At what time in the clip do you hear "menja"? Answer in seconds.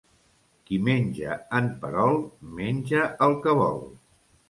0.87-1.37, 2.59-3.07